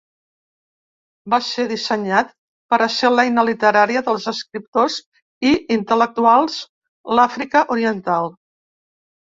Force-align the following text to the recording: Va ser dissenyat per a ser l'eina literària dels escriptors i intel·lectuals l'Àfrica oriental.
Va 1.33 1.39
ser 1.47 1.65
dissenyat 1.71 2.31
per 2.73 2.79
a 2.85 2.89
ser 2.95 3.13
l'eina 3.17 3.45
literària 3.51 4.03
dels 4.09 4.27
escriptors 4.35 4.99
i 5.51 5.55
intel·lectuals 5.81 6.61
l'Àfrica 7.17 7.67
oriental. 7.79 8.35